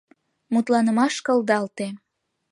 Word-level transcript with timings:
Мутланымаш 0.53 1.15
кылдалте. 1.25 1.87